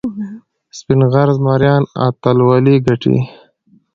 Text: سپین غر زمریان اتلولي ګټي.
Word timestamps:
سپین 0.77 1.01
غر 1.11 1.27
زمریان 1.37 1.83
اتلولي 2.05 2.75
ګټي. 2.87 3.17